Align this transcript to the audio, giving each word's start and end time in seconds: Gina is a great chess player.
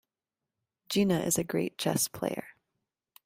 Gina 0.89 1.19
is 1.19 1.37
a 1.37 1.43
great 1.43 1.77
chess 1.77 2.07
player. 2.07 2.47